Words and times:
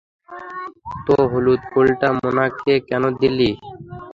তাে, 1.05 1.15
হলুদ 1.31 1.61
ফুলটা 1.71 2.07
মোনাকে 2.17 2.73
কেন 2.87 3.03
দিলি? 3.19 3.49